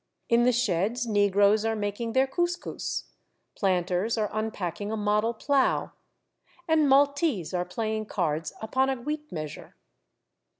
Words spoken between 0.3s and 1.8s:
the sheds negroes are